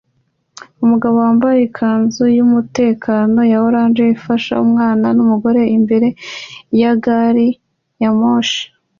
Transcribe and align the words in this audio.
Umugabo 0.83 1.15
wambaye 1.25 1.59
ikanzu 1.67 2.23
yumutekano 2.37 3.39
ya 3.51 3.57
orange 3.67 4.03
afasha 4.15 4.53
umwana 4.65 5.05
numugore 5.15 5.61
imbere 5.77 6.07
ya 6.81 6.91
gari 7.03 7.47
ya 8.01 8.11
moshi 8.19 8.61